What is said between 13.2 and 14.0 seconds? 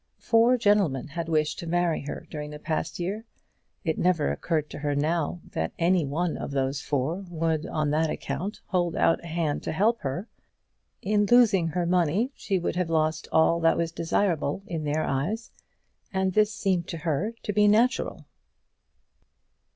all that was